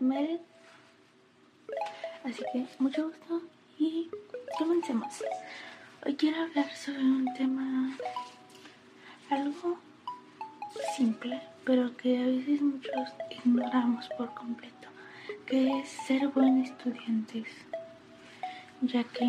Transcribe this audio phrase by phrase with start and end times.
[0.00, 0.40] Mel.
[2.24, 3.42] Así que mucho gusto
[3.78, 4.10] y
[4.58, 5.24] comencemos.
[6.04, 7.96] Hoy quiero hablar sobre un tema
[9.30, 9.78] algo
[10.96, 14.88] simple, pero que a veces muchos ignoramos por completo,
[15.46, 17.46] que es ser buen estudiantes,
[18.82, 19.28] ya que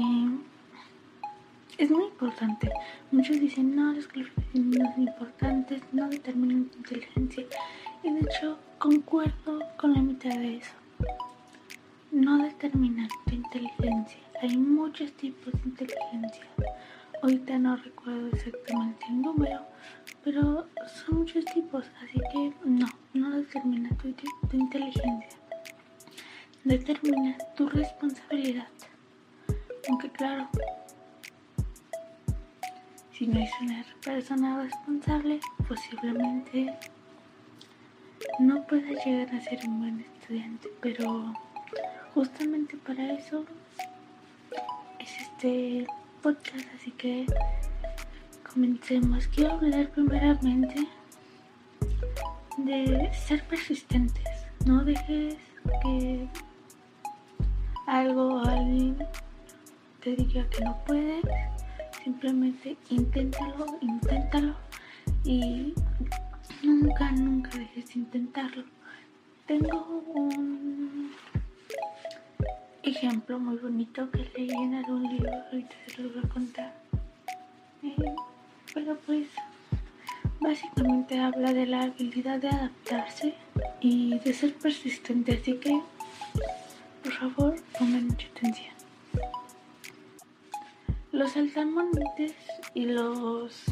[1.78, 2.72] es muy importante.
[3.12, 7.46] Muchos dicen, no, las calificaciones no son importantes, no determinan tu inteligencia.
[8.04, 10.74] Y de hecho, concuerdo con la mitad de eso.
[12.12, 14.20] No determinan tu inteligencia.
[14.42, 16.46] Hay muchos tipos de inteligencia.
[17.22, 19.62] Ahorita no recuerdo exactamente el número,
[20.24, 25.40] pero son muchos tipos, así que no, no determina tu, tu inteligencia.
[26.64, 28.68] Determina tu responsabilidad.
[29.90, 30.48] Aunque claro,
[33.12, 36.78] si no es una persona responsable, posiblemente
[38.40, 41.34] no pueda llegar a ser un buen estudiante, pero
[42.14, 43.46] justamente para eso
[45.00, 45.88] es este
[46.22, 47.26] podcast, así que
[48.54, 49.28] comencemos.
[49.28, 50.88] Quiero hablar primeramente
[52.58, 54.28] de ser persistentes.
[54.66, 55.36] No dejes
[55.84, 56.28] que
[57.86, 58.98] algo o alguien
[60.02, 61.24] te diga que no puedes
[62.08, 64.56] Simplemente inténtalo, inténtalo
[65.26, 65.74] y
[66.78, 68.64] nunca, nunca dejes de intentarlo.
[69.48, 71.12] Tengo un
[72.84, 76.74] ejemplo muy bonito que leí en algún libro, ahorita se los voy a contar.
[77.84, 78.16] Eh,
[78.74, 79.28] pero pues
[80.40, 83.34] básicamente habla de la habilidad de adaptarse
[83.82, 85.82] y de ser persistente, así que
[87.04, 88.76] por favor pongan mucha atención.
[91.12, 92.36] Los saltamontes
[92.74, 93.64] y los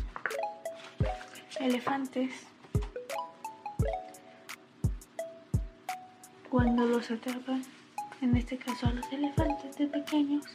[1.60, 2.32] elefantes,
[6.56, 7.62] cuando los atrapan,
[8.22, 10.46] en este caso a los elefantes de pequeños,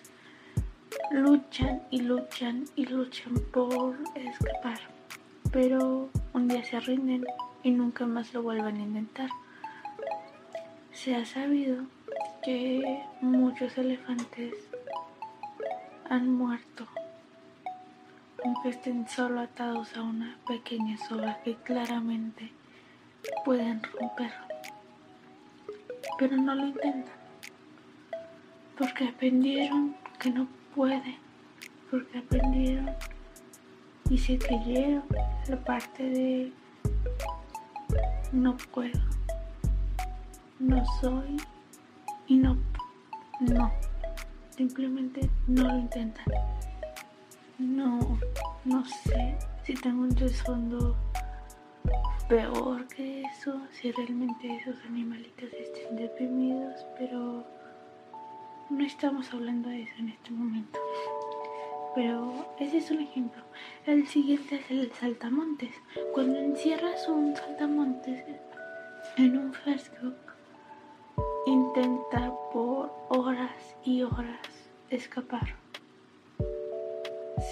[1.10, 4.80] luchan y luchan y luchan por escapar,
[5.52, 7.26] pero un día se rinden
[7.62, 9.28] y nunca más lo vuelven a intentar.
[10.90, 11.84] Se ha sabido
[12.42, 14.54] que muchos elefantes
[16.08, 16.86] han muerto,
[18.42, 22.52] aunque estén solo atados a una pequeña soga que claramente
[23.44, 24.49] pueden romper.
[26.18, 27.14] Pero no lo intentan,
[28.78, 31.16] porque aprendieron que no pueden,
[31.90, 32.90] porque aprendieron
[34.08, 35.04] y se creyeron
[35.48, 36.52] la parte de
[38.32, 39.00] no puedo,
[40.58, 41.36] no soy
[42.26, 42.56] y no,
[43.40, 43.72] no.
[44.56, 46.26] Simplemente no lo intentan.
[47.58, 48.18] No,
[48.64, 50.96] no sé si tengo un trasfondo
[52.28, 57.44] peor que eso, si realmente esos animalitos estén deprimidos, pero
[58.70, 60.78] no estamos hablando de eso en este momento.
[61.94, 63.42] Pero ese es un ejemplo.
[63.84, 65.74] El siguiente es el saltamontes.
[66.14, 68.24] Cuando encierras un saltamontes
[69.16, 70.12] en un frasco,
[71.46, 74.46] intenta por horas y horas
[74.88, 75.56] escapar.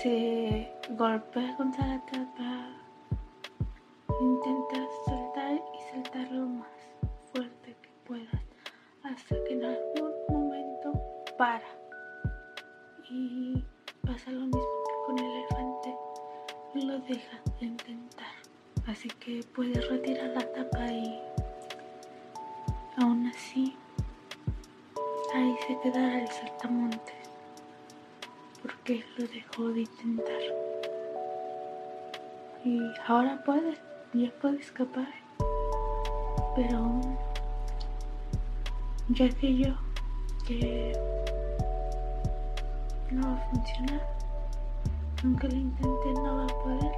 [0.02, 2.77] Se golpea contra la tapa,
[4.20, 6.68] intenta saltar y saltar lo más
[7.32, 8.42] fuerte que puedas
[9.04, 10.92] hasta que en algún momento
[11.36, 11.66] para.
[13.10, 13.62] Y
[14.06, 15.96] pasa lo mismo que con el elefante,
[16.74, 18.26] lo deja de intentar.
[18.86, 21.20] Así que puedes retirar la tapa y
[22.96, 23.76] aún así
[25.34, 27.14] ahí se quedará el saltamontes
[28.62, 30.40] porque lo dejó de intentar.
[32.64, 33.74] Y ahora puede,
[34.14, 35.08] ya puede escapar,
[36.56, 37.00] pero
[39.10, 39.74] ya que yo
[40.46, 40.92] que
[43.10, 44.16] no va a funcionar,
[45.22, 46.92] aunque lo intente no va a poder.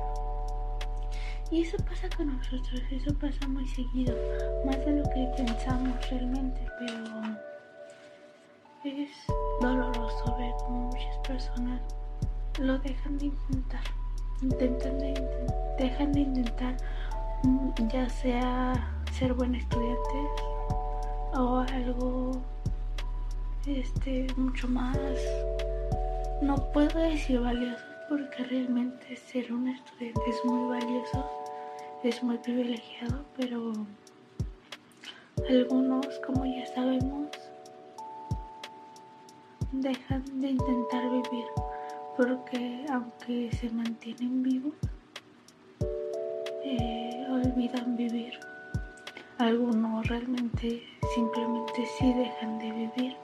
[1.51, 4.15] Y eso pasa con nosotros, eso pasa muy seguido,
[4.65, 6.95] más de lo que pensamos realmente, pero
[8.85, 9.11] es
[9.61, 11.81] doloroso ver cómo muchas personas
[12.61, 13.83] lo dejan de intentar,
[14.43, 16.77] intentan de dejan de intentar
[17.93, 18.73] ya sea
[19.13, 20.19] ser buen estudiante
[21.35, 22.33] o algo
[23.67, 24.99] este mucho más.
[26.43, 31.25] No puedo decir valioso porque realmente ser un estudiante es muy valioso
[32.03, 33.73] es muy privilegiado pero
[35.49, 37.29] algunos como ya sabemos
[39.73, 41.45] dejan de intentar vivir
[42.17, 44.75] porque aunque se mantienen vivos,
[47.61, 48.33] olvidan vivir.
[49.37, 50.83] Algunos realmente
[51.15, 53.17] simplemente sí dejan de vivir.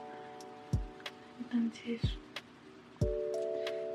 [1.39, 2.01] Entonces,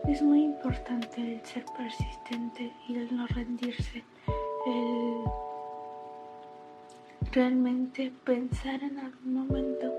[0.08, 4.02] es muy importante el ser persistente y el no rendirse,
[4.66, 5.24] el
[7.30, 9.92] realmente pensar en algún momento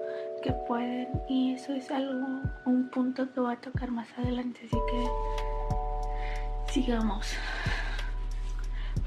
[0.44, 4.78] que pueden y eso es algo, un punto que voy a tocar más adelante, así
[4.92, 7.34] que sigamos.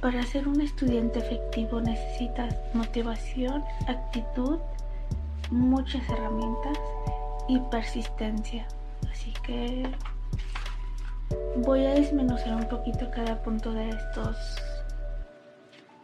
[0.07, 4.61] Para ser un estudiante efectivo necesitas motivación, actitud,
[5.51, 6.79] muchas herramientas
[7.49, 8.69] y persistencia.
[9.11, 9.83] Así que
[11.57, 14.37] voy a desmenuzar un poquito cada punto de estos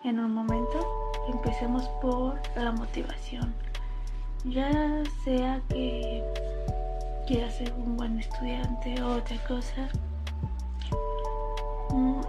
[0.03, 0.85] en un momento.
[1.33, 3.55] Empecemos por la motivación.
[4.47, 4.69] Ya
[5.25, 6.25] sea que
[7.29, 9.89] quieras ser un buen estudiante o otra cosa,
[11.91, 12.21] mm,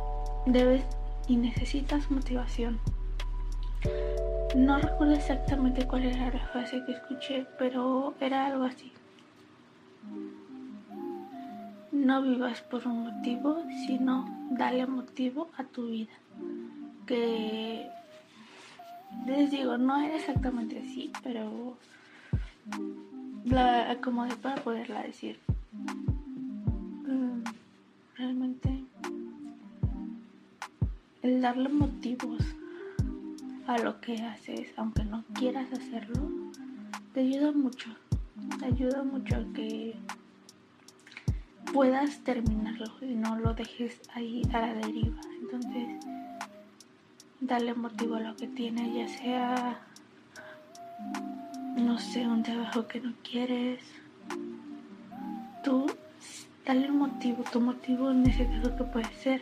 [0.46, 0.84] debes
[1.28, 2.80] y necesitas motivación.
[4.56, 8.92] No recuerdo exactamente cuál era la frase que escuché, pero era algo así.
[11.92, 16.14] No vivas por un motivo, sino dale motivo a tu vida.
[17.08, 17.90] Que
[19.26, 21.78] les digo, no era exactamente así, pero
[23.46, 25.40] la acomodé para poderla decir.
[27.06, 27.44] Mm,
[28.16, 28.73] realmente
[31.24, 32.44] el darle motivos
[33.66, 36.30] a lo que haces, aunque no quieras hacerlo,
[37.14, 37.90] te ayuda mucho.
[38.60, 39.96] Te ayuda mucho a que
[41.72, 45.22] puedas terminarlo y no lo dejes ahí a la deriva.
[45.42, 46.06] Entonces,
[47.40, 49.80] darle motivo a lo que tienes, ya sea,
[51.78, 53.82] no sé, un trabajo que no quieres.
[55.64, 55.86] Tú,
[56.66, 57.46] dale un motivo.
[57.50, 59.42] Tu motivo en ese caso que puede ser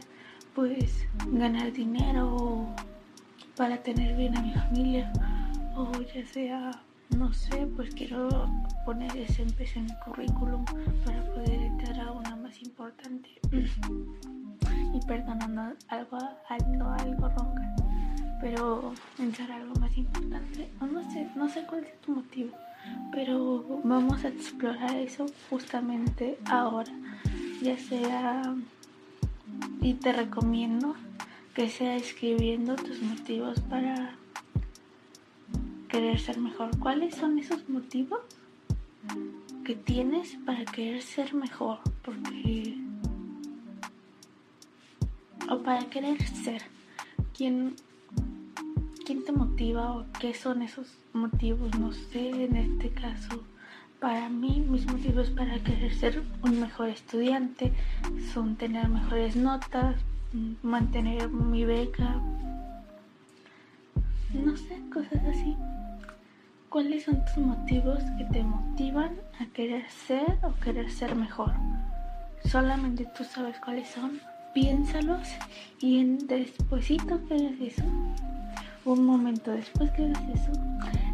[0.56, 2.68] pues ganar dinero
[3.56, 5.12] para tener bien a mi familia.
[5.76, 6.72] O ya sea
[7.18, 8.30] no sé pues quiero
[8.86, 10.66] poner ese empecé en mi currículum
[11.06, 13.30] para poder entrar a una más importante.
[14.94, 16.18] Y perdonando algo
[16.50, 17.76] algo algo ronca
[18.42, 20.70] pero entrar a algo más importante.
[20.82, 22.52] No sé no sé cuál es tu motivo
[23.12, 26.92] pero vamos a explorar eso justamente ahora.
[27.62, 28.56] Ya sea
[29.82, 30.96] y te recomiendo
[31.54, 34.16] que sea escribiendo tus motivos para
[35.90, 36.78] querer ser mejor.
[36.80, 38.22] ¿Cuáles son esos motivos
[39.66, 41.80] que tienes para querer ser mejor?
[42.04, 42.78] Porque
[45.50, 46.62] o para querer ser.
[47.36, 47.76] ¿Quién,
[49.06, 51.78] quién te motiva o qué son esos motivos?
[51.78, 53.44] No sé, en este caso
[54.02, 57.72] para mí, mis motivos para querer ser un mejor estudiante
[58.34, 59.96] son tener mejores notas,
[60.64, 62.20] mantener mi beca,
[64.34, 65.56] no sé, cosas así.
[66.70, 71.54] ¿Cuáles son tus motivos que te motivan a querer ser o querer ser mejor?
[72.46, 74.20] Solamente tú sabes cuáles son.
[74.54, 75.30] Piénsalos
[75.80, 77.84] y en despuesito que hagas eso,
[78.84, 80.52] un momento después que hagas eso,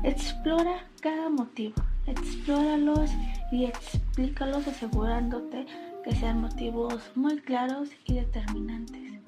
[0.04, 1.76] explora cada motivo
[2.08, 3.12] Explóralos
[3.52, 5.66] y explícalos asegurándote
[6.04, 9.22] que sean motivos muy claros y determinantes.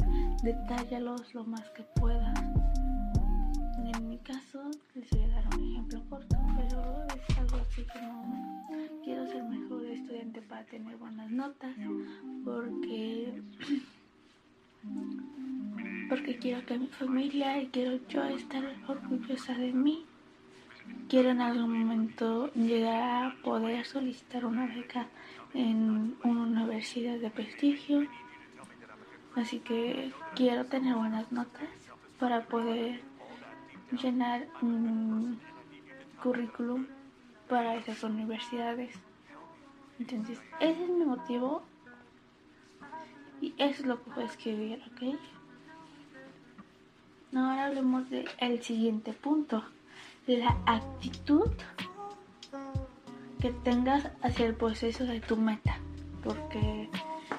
[0.43, 2.33] Detállalos lo más que puedas.
[3.93, 8.71] En mi caso, les voy a dar un ejemplo corto, pero es algo así como
[9.03, 11.75] quiero ser mejor estudiante para tener buenas notas,
[12.45, 13.41] porque
[16.09, 20.05] porque quiero que mi familia y quiero yo estar orgullosa de mí
[21.09, 25.07] quiero en algún momento llegar a poder solicitar una beca
[25.53, 28.07] en una universidad de prestigio.
[29.35, 31.69] Así que quiero tener buenas notas
[32.19, 33.01] para poder
[33.91, 35.39] llenar un
[36.21, 36.85] currículum
[37.47, 38.93] para esas universidades.
[39.99, 41.63] Entonces, ese es mi motivo
[43.41, 45.19] y eso es lo que voy a escribir, ¿ok?
[47.35, 49.63] Ahora hablemos del el siguiente punto
[50.27, 51.49] la actitud
[53.39, 55.77] que tengas hacia el proceso de tu meta.
[56.23, 56.89] Porque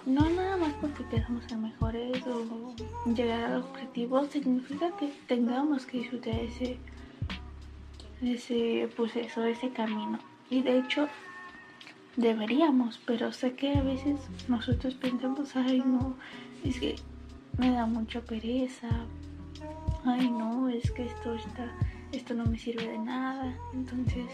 [0.07, 2.75] no nada más porque queramos ser mejores o
[3.13, 6.79] llegar al objetivo, significa que tengamos que disfrutar ese,
[8.23, 10.19] ese proceso, ese camino.
[10.49, 11.07] Y de hecho,
[12.17, 14.19] deberíamos, pero sé que a veces
[14.49, 16.17] nosotros pensamos, ay no,
[16.65, 16.97] es que
[17.59, 18.89] me da mucha pereza,
[20.05, 21.71] ay no, es que esto está
[22.13, 23.57] esto no me sirve de nada.
[23.73, 24.27] Entonces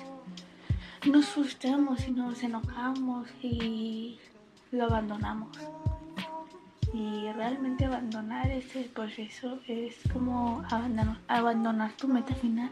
[1.04, 4.18] nos frustramos y nos enojamos y
[4.72, 5.56] lo abandonamos.
[6.92, 10.64] Y realmente abandonar ese proceso es como
[11.28, 12.70] abandonar, tu meta final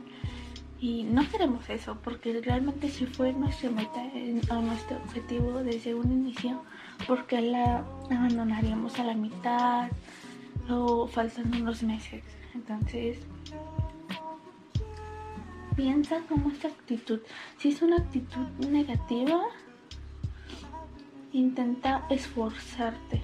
[0.81, 4.03] Y no queremos eso, porque realmente si fue nuestra meta
[4.51, 6.63] o nuestro objetivo desde un inicio,
[7.07, 9.91] porque la abandonaríamos a la mitad
[10.71, 12.25] o faltando unos meses.
[12.55, 13.19] Entonces,
[15.77, 17.21] piensa como esta actitud.
[17.59, 19.43] Si es una actitud negativa,
[21.33, 23.23] intenta esforzarte.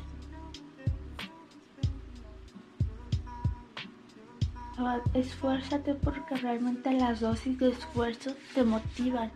[5.12, 9.30] Esfuérzate porque realmente las dosis de esfuerzo te motivan.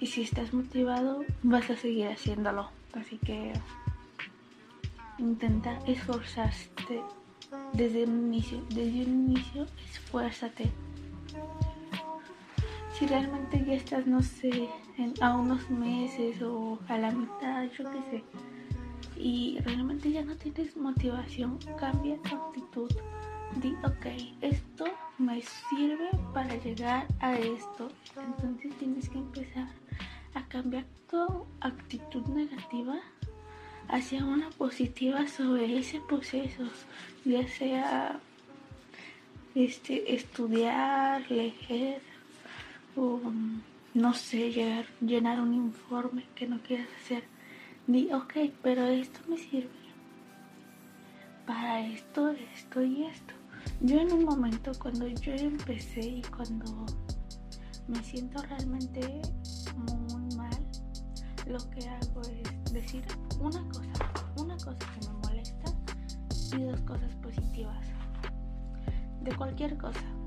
[0.00, 2.70] Y si estás motivado, vas a seguir haciéndolo.
[2.94, 3.52] Así que
[5.18, 7.02] intenta esforzarte
[7.72, 8.60] desde un inicio.
[8.70, 10.72] Desde un inicio, esfuérzate.
[13.00, 14.68] Si realmente ya estás, no sé,
[15.22, 18.24] a unos meses o a la mitad, yo qué sé,
[19.16, 22.90] y realmente ya no tienes motivación, cambia tu actitud.
[23.56, 24.06] Di, ok,
[24.42, 24.84] esto
[25.16, 27.88] me sirve para llegar a esto.
[28.22, 29.68] Entonces tienes que empezar
[30.34, 33.00] a cambiar tu actitud negativa
[33.88, 36.64] hacia una positiva sobre ese proceso,
[37.24, 38.20] ya sea
[39.54, 42.02] este, estudiar, leer
[42.96, 43.20] o
[43.94, 47.24] no sé, llegar, llenar un informe que no quieras hacer.
[47.86, 49.80] Di, ok, pero esto me sirve
[51.50, 53.34] para esto, esto y esto.
[53.80, 56.86] Yo en un momento cuando yo empecé y cuando
[57.88, 59.20] me siento realmente
[59.76, 60.64] muy mal,
[61.48, 63.04] lo que hago es decir
[63.40, 63.92] una cosa,
[64.36, 65.72] una cosa que me molesta
[66.56, 67.84] y dos cosas positivas.
[69.22, 70.19] De cualquier cosa.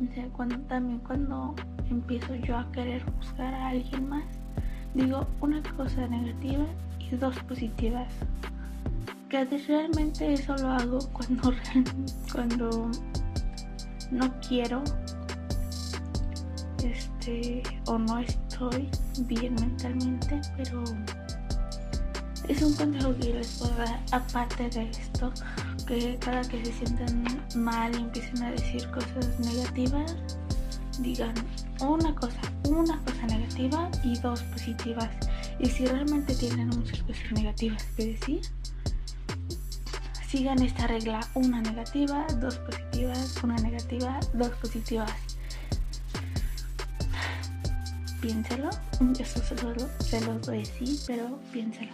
[0.00, 1.54] O también cuando
[1.88, 4.24] empiezo yo a querer buscar a alguien más,
[4.94, 6.64] digo una cosa negativa
[6.98, 8.12] y dos positivas.
[9.28, 11.52] Que realmente eso lo hago cuando,
[12.32, 12.90] cuando
[14.10, 14.82] no quiero
[16.82, 18.88] este o no estoy
[19.26, 20.84] bien mentalmente, pero
[22.48, 25.32] es un consejo que les puedo dar aparte de esto,
[25.86, 27.24] que cada que se sientan
[27.56, 30.16] mal y empiecen a decir cosas negativas,
[30.98, 31.34] digan
[31.80, 35.10] una cosa, una cosa negativa y dos positivas.
[35.58, 38.40] Y si realmente tienen muchas cosas negativas que decir,
[40.26, 45.12] sigan esta regla, una negativa, dos positivas, una negativa, dos positivas.
[48.20, 48.70] Piénselo,
[49.18, 51.92] eso se lo, se lo doy decir, pero piénselo.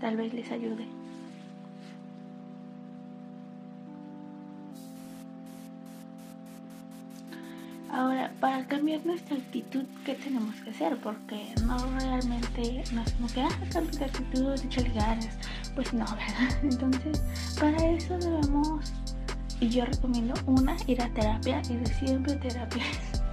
[0.00, 1.01] Tal vez les ayude.
[8.66, 10.96] Cambiar nuestra actitud, ¿qué tenemos que hacer?
[10.98, 13.50] Porque no realmente no es como que, ah,
[13.98, 15.38] de actitud, echarle ganas.
[15.74, 16.58] Pues no, ¿verdad?
[16.62, 17.22] Entonces,
[17.58, 18.92] para eso debemos,
[19.60, 22.84] y yo recomiendo una, ir a terapia, y de siempre terapia.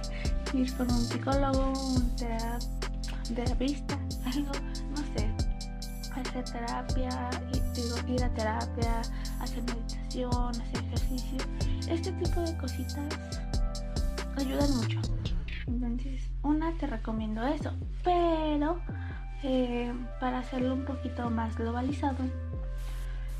[0.54, 2.16] ir con un psicólogo, un
[3.34, 4.52] terapista, algo,
[4.90, 5.28] no sé,
[6.14, 7.30] hacer terapia,
[7.74, 9.02] digo, ir a terapia,
[9.40, 11.38] hacer meditación, hacer ejercicio.
[11.88, 13.14] Este tipo de cositas
[14.36, 15.19] ayudan mucho.
[15.70, 17.72] Entonces, una te recomiendo eso,
[18.02, 18.80] pero
[19.44, 22.24] eh, para hacerlo un poquito más globalizado,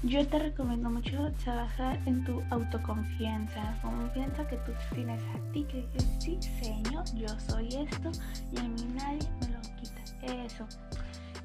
[0.04, 5.82] yo te recomiendo mucho trabajar en tu autoconfianza, confianza que tú tienes a ti, que
[5.82, 8.10] dices, sí, señor, yo soy esto
[8.52, 10.00] y a mí nadie me lo quita.
[10.22, 10.66] Eso.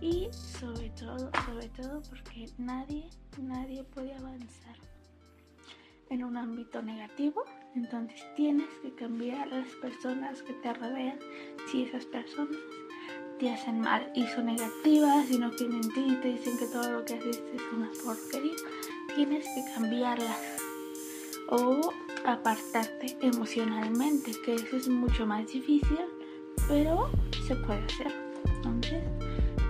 [0.01, 3.09] Y sobre todo, sobre todo porque nadie,
[3.41, 4.75] nadie puede avanzar
[6.09, 7.43] en un ámbito negativo
[7.75, 11.19] entonces tienes que cambiar las personas que te rodean
[11.69, 12.57] si esas personas
[13.39, 16.67] te hacen mal y son negativas y no quieren en ti y te dicen que
[16.67, 18.55] todo lo que haces es una porquería.
[19.13, 20.39] Tienes que cambiarlas
[21.49, 21.93] o
[22.25, 25.99] apartarte emocionalmente, que eso es mucho más difícil,
[26.67, 27.09] pero
[27.45, 28.11] se puede hacer.
[28.55, 29.03] Entonces,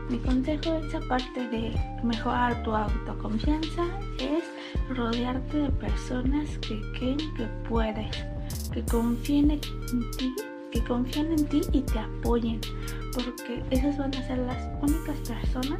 [0.09, 3.83] mi consejo es aparte de mejorar tu autoconfianza
[4.19, 4.43] es
[4.89, 8.25] rodearte de personas que creen que puedes,
[8.73, 10.35] que confíen en ti,
[10.71, 12.59] que confíen en ti y te apoyen,
[13.13, 15.79] porque esas van a ser las únicas personas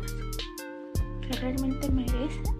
[1.22, 2.55] que realmente merecen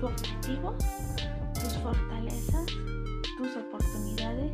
[0.00, 0.74] tu objetivo,
[1.54, 2.66] tus fortalezas,
[3.36, 4.52] tus oportunidades,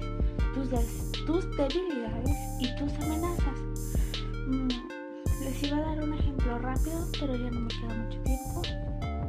[0.54, 3.58] tus, tus debilidades y tus amenazas.
[4.48, 4.68] Mm,
[5.42, 8.62] les iba a dar un ejemplo rápido, pero ya no me queda mucho tiempo,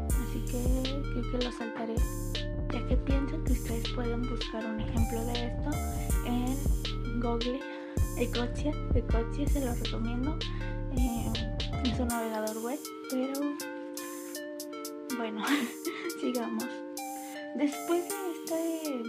[0.10, 1.96] así que creo que lo saltaré,
[2.74, 5.70] ya que pienso que ustedes pueden buscar un ejemplo de esto
[6.26, 7.60] en Google.
[8.18, 10.36] Ecosia, Ecosia se lo recomiendo.
[10.98, 11.32] Eh,
[11.86, 12.80] es un navegador web,
[13.12, 13.77] pero
[15.16, 15.44] bueno,
[16.22, 16.66] sigamos.
[17.56, 19.04] Después de este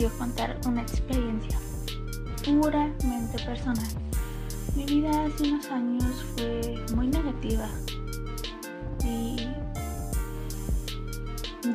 [0.00, 1.58] quiero contar una experiencia
[2.42, 3.86] puramente personal.
[4.74, 7.68] Mi vida hace unos años fue muy negativa
[9.04, 9.36] y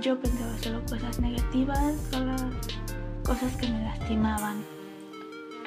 [0.01, 2.36] yo pensaba solo cosas negativas, solo
[3.24, 4.63] cosas que me lastimaban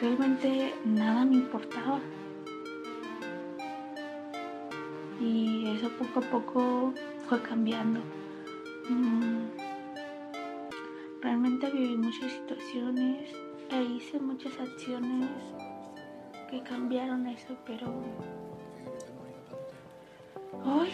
[0.00, 2.00] realmente nada me importaba.
[5.20, 6.94] Y eso poco a poco
[7.28, 8.00] fue cambiando.
[8.88, 9.67] Mm,
[11.22, 13.30] realmente viví muchas situaciones
[13.70, 15.28] e hice muchas acciones
[16.50, 17.86] que cambiaron eso, pero
[20.64, 20.90] hoy,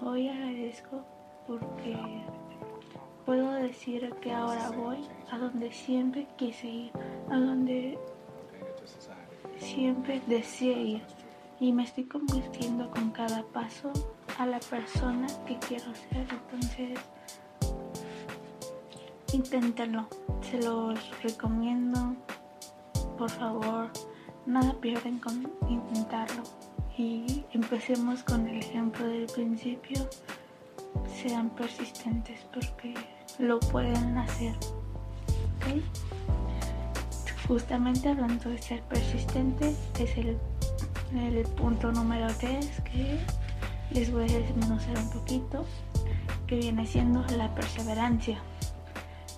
[0.00, 1.04] hoy agradezco
[1.46, 1.96] porque
[3.26, 4.98] puedo decir que ahora voy
[5.30, 6.92] a donde siempre quise ir,
[7.30, 7.98] a donde
[9.58, 11.02] siempre deseé ir
[11.60, 13.92] y me estoy convirtiendo con cada paso
[14.38, 16.26] a la persona que quiero ser.
[16.30, 16.98] Entonces,
[19.32, 20.08] inténtenlo,
[20.42, 22.16] se los recomiendo.
[23.16, 23.90] Por favor,
[24.46, 26.42] nada pierden con intentarlo.
[26.96, 30.08] Y empecemos con el ejemplo del principio.
[31.22, 32.94] Sean persistentes porque
[33.38, 34.54] lo pueden hacer.
[37.46, 40.38] Justamente hablando de ser persistente, es el,
[41.14, 43.18] el punto número 3 que
[43.92, 45.64] les voy a desmenuzar un poquito,
[46.46, 48.40] que viene siendo la perseverancia.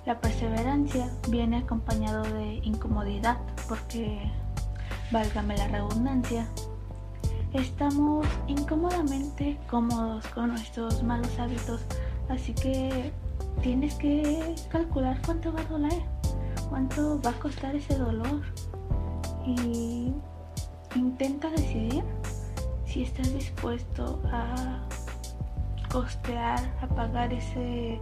[0.07, 3.39] La perseverancia viene acompañado de incomodidad,
[3.69, 4.31] porque,
[5.11, 6.47] válgame la redundancia,
[7.53, 11.83] estamos incómodamente cómodos con nuestros malos hábitos,
[12.29, 13.13] así que
[13.63, 16.03] tienes que calcular cuánto va a doler
[16.73, 18.41] cuánto va a costar ese dolor.
[19.45, 20.15] Y
[20.97, 22.03] intenta decidir
[22.87, 24.81] si estás dispuesto a
[25.93, 28.01] costear, a pagar ese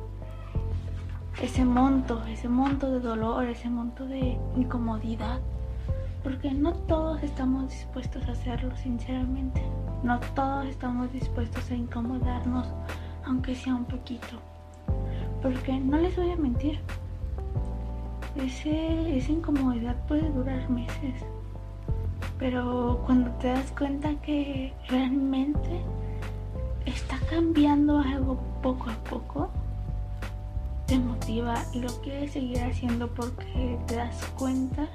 [1.41, 5.41] ese monto, ese monto de dolor, ese monto de incomodidad.
[6.23, 9.63] Porque no todos estamos dispuestos a hacerlo, sinceramente.
[10.03, 12.67] No todos estamos dispuestos a incomodarnos,
[13.25, 14.39] aunque sea un poquito.
[15.41, 16.81] Porque no les voy a mentir,
[18.37, 21.25] ese, esa incomodidad puede durar meses.
[22.39, 25.83] Pero cuando te das cuenta que realmente
[26.87, 29.51] está cambiando algo poco a poco,
[30.91, 34.89] te motiva y lo quieres seguir haciendo porque te das cuenta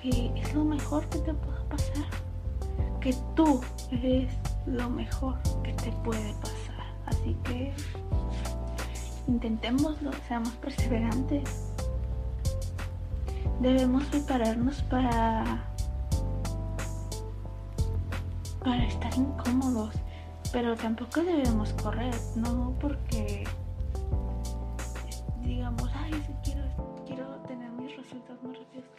[0.00, 2.06] que es lo mejor que te puede pasar.
[2.98, 4.32] Que tú eres
[4.64, 6.86] lo mejor que te puede pasar.
[7.04, 7.74] Así que
[9.28, 11.44] intentémoslo, seamos perseverantes
[13.60, 15.62] debemos prepararnos para
[18.64, 19.94] para estar incómodos,
[20.52, 23.44] pero tampoco debemos correr, no porque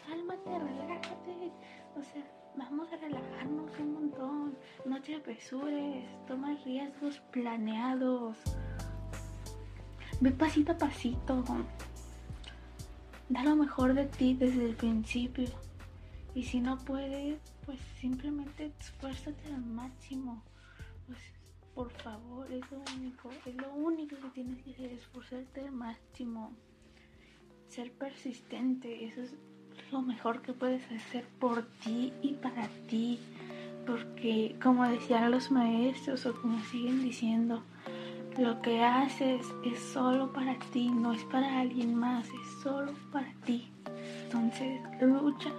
[0.05, 1.51] cálmate, relájate,
[1.95, 2.23] o sea,
[2.55, 8.38] vamos a relajarnos un montón, no te apresures, toma riesgos planeados,
[10.19, 11.43] ve pasito a pasito,
[13.29, 15.49] da lo mejor de ti desde el principio.
[16.34, 20.41] Y si no puedes, pues simplemente esfuérzate al máximo.
[21.07, 21.19] Pues
[21.73, 26.53] por favor, es lo único, es lo único que tienes que hacer, esforzarte al máximo.
[27.67, 29.34] Ser persistente, eso es
[29.91, 33.19] lo mejor que puedes hacer por ti y para ti.
[33.86, 37.63] Porque como decían los maestros o como siguen diciendo,
[38.38, 43.34] lo que haces es solo para ti, no es para alguien más, es solo para
[43.45, 43.69] ti.
[44.23, 45.51] Entonces, lucha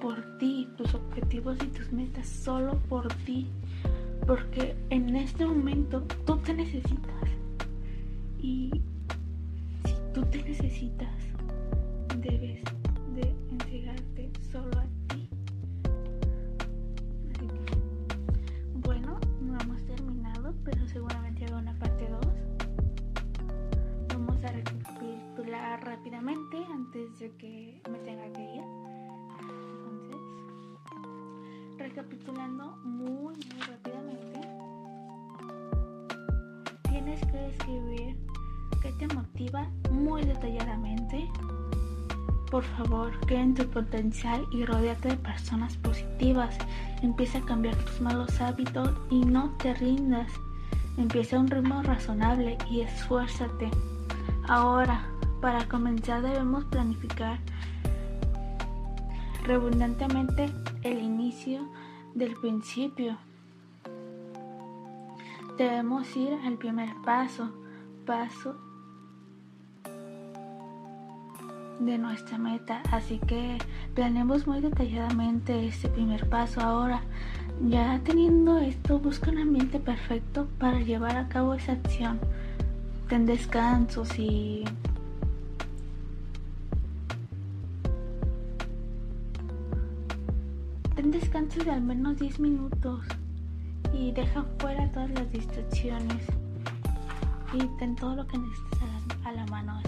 [0.00, 3.48] por ti, tus objetivos y tus metas solo por ti.
[4.26, 7.28] Porque en este momento tú te necesitas.
[8.38, 8.70] Y
[9.84, 11.14] si tú te necesitas,
[12.16, 12.62] debes
[14.50, 15.28] solo a ti.
[18.84, 22.20] Bueno, no hemos terminado, pero seguramente hago una parte 2.
[24.08, 28.62] Vamos a recapitular rápidamente antes de que me tenga que ir.
[29.84, 30.16] Entonces,
[31.78, 34.40] recapitulando muy, muy rápidamente,
[36.88, 38.16] tienes que escribir
[38.82, 41.28] qué te motiva muy detalladamente.
[42.50, 46.58] Por favor, cree en tu potencial y rodeate de personas positivas.
[47.00, 50.32] Empieza a cambiar tus malos hábitos y no te rindas.
[50.96, 53.70] Empieza a un ritmo razonable y esfuérzate.
[54.48, 55.06] Ahora,
[55.40, 57.38] para comenzar debemos planificar
[59.44, 60.50] redundantemente
[60.82, 61.60] el inicio
[62.14, 63.16] del principio.
[65.56, 67.48] Debemos ir al primer paso,
[68.06, 68.56] paso
[71.80, 73.58] de nuestra meta, así que
[73.94, 77.02] planeemos muy detalladamente este primer paso ahora.
[77.66, 82.20] Ya teniendo esto, busca un ambiente perfecto para llevar a cabo esa acción.
[83.08, 84.64] Ten descansos y
[90.94, 93.04] ten descansos de al menos 10 minutos
[93.92, 96.24] y deja fuera todas las distracciones
[97.52, 99.80] y ten todo lo que necesitas a la mano.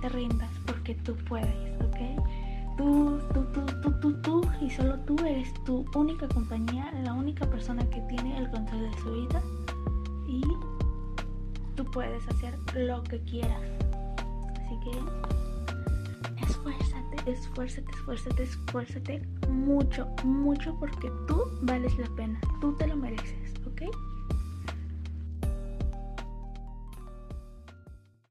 [0.00, 2.76] Te rindas porque tú puedes, ¿ok?
[2.76, 7.46] Tú, tú, tú, tú, tú, tú y solo tú eres tu única compañía, la única
[7.46, 9.42] persona que tiene el control de su vida
[10.28, 10.42] y
[11.74, 13.62] tú puedes hacer lo que quieras.
[14.60, 22.86] Así que esfuérzate, esfuérzate, esfuérzate, esfuérzate mucho, mucho porque tú vales la pena, tú te
[22.86, 23.47] lo mereces.